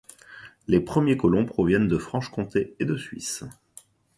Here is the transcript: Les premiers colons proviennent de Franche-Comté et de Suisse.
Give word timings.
Les 0.67 0.79
premiers 0.79 1.15
colons 1.15 1.45
proviennent 1.45 1.87
de 1.87 1.99
Franche-Comté 1.99 2.73
et 2.79 2.85
de 2.85 2.97
Suisse. 2.97 3.43